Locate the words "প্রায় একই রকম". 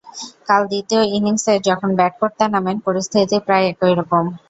3.45-4.23